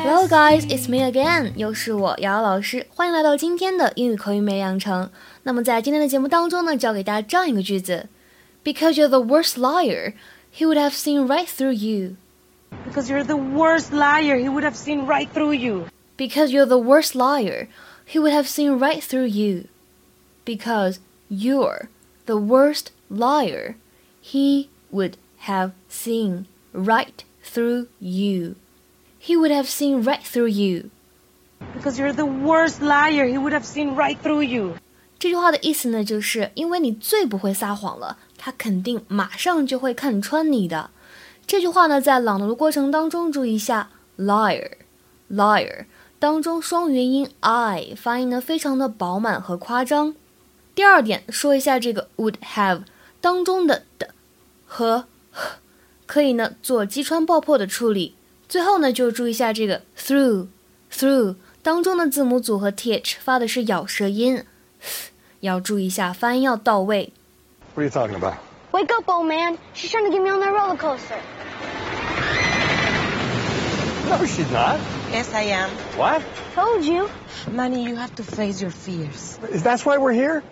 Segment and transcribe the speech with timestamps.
[0.00, 5.10] Hello guys, it's me again，又是我瑶瑶老师，欢迎来到今天的英语口语美养成。
[5.42, 8.08] 那么在今天的节目当中呢，教给大家这样一个句子：
[8.64, 10.14] Because you're the worst liar,
[10.56, 12.16] he would have seen right through you.
[12.88, 15.86] Because you're the worst liar, he would have seen right through you.
[16.16, 17.68] Because you're the worst liar,
[18.06, 19.66] he would have seen right through you.
[20.44, 21.88] Because you're
[22.24, 23.76] the worst liar,
[24.22, 28.54] he would have seen right through you.
[29.23, 30.89] He would have seen right through you.
[31.75, 34.73] Because you're the worst liar, he would have seen right through you.
[35.19, 40.89] 这句话的意思呢，就是因为你最不会撒谎了，他肯定马上就会看穿你的。
[41.45, 45.85] 这句话呢，在朗读的过程当中，注意一下 liar，liar
[46.17, 50.15] 当中双元音 i 发音呢，非常的饱满和夸张。
[50.73, 52.81] 第二点，说一下这个 would have
[53.19, 54.15] 当中的的
[54.65, 55.05] 和
[56.07, 58.15] 可以呢做击穿爆破的处理。
[58.50, 64.44] 最后呢，就注意一下这个 through，through 当中的字母组和 th 发的是咬舌音，
[65.40, 67.12] 要注意一下发音要到位。
[67.74, 68.36] What are you talking about?
[68.72, 69.58] Wake up, old man.
[69.74, 71.18] She's trying to get me on that roller coaster.
[74.08, 74.78] No, she's not.
[75.10, 75.70] Yes, I am.
[75.96, 76.22] What?
[76.54, 77.08] Told you.
[77.50, 79.38] Money, you have to face your fears.
[79.50, 80.42] Is that why we're here?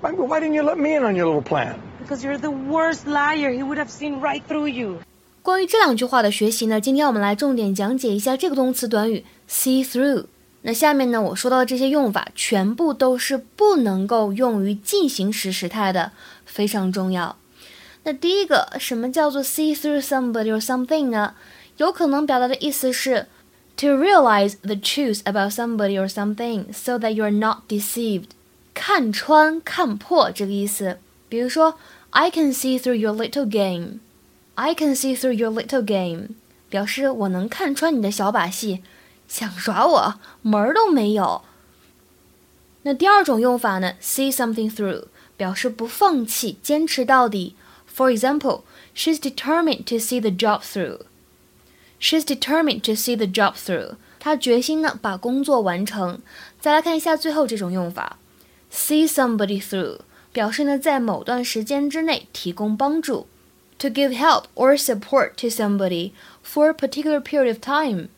[0.00, 1.80] Why, why didn't you let me in on your little plan?
[2.00, 5.00] Because you're the worst liar, he would have seen right through you.
[5.43, 10.27] 关于这两句话的学习呢，今天我们来重点讲解一下这个动词短语 see through。
[10.61, 16.13] 那下面呢，我说到的这些用法全部都是不能够用于进行时时态的，
[16.45, 17.35] 非常重要。
[18.03, 21.33] 那第一个，什么叫做 see through somebody or something 呢？
[21.75, 23.27] 有可能表达的意思是
[23.75, 28.27] to realize the truth about somebody or something so that you are not deceived，
[28.73, 30.99] 看穿、看破这个意思。
[31.27, 31.77] 比如说
[32.11, 33.99] ，I can see through your little game。
[34.54, 36.30] I can see through your little game，
[36.68, 38.82] 表示我能看穿你的小把戏，
[39.28, 41.42] 想耍我门儿都没有。
[42.82, 45.04] 那第二种用法呢，see something through，
[45.36, 47.54] 表示不放弃，坚持到底。
[47.94, 48.62] For example,
[48.94, 51.00] she's determined to see the job through.
[52.00, 53.96] She's determined to see the job through.
[54.20, 56.20] 她决心呢把工作完成。
[56.60, 58.18] 再来看一下最后这种用法，
[58.72, 59.98] see somebody through，
[60.32, 63.26] 表示呢在某段时间之内提供帮助。
[63.78, 66.12] To give help or support to somebody
[66.42, 68.08] for a particular period of time.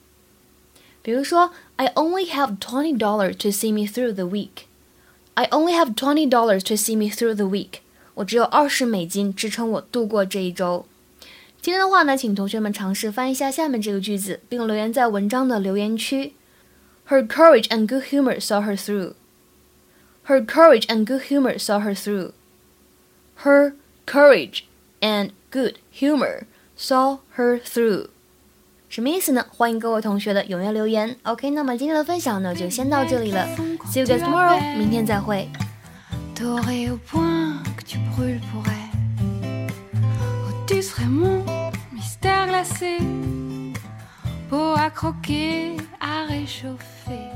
[1.02, 4.64] 比如说，I only have twenty dollars to see me through the week.
[5.34, 7.80] I only have twenty dollars to see me through the week.
[8.14, 10.86] 我只有二十美金支撑我度过这一周。
[11.60, 16.34] 今天的话呢，请同学们尝试翻译一下下面这个句子，并留言在文章的留言区。
[17.08, 19.12] Her courage and good humor saw her through.
[20.24, 22.32] Her courage and good humor saw her through.
[23.42, 23.74] Her
[24.06, 24.64] courage
[25.00, 28.08] and good humor saw her through.
[28.88, 29.46] 什么意思呢？
[29.50, 31.16] 欢迎各位同学的踊跃留言。
[31.22, 33.46] OK，那么今天的分享呢就先到这里了。
[33.86, 35.48] See you guys tomorrow，明天再会。
[36.34, 39.70] Doré au point que tu brûles pour elle.
[40.02, 41.44] Oh, tu serais mon
[41.92, 42.98] mystère glacé,
[44.48, 47.30] peau à croquer, à réchauffer.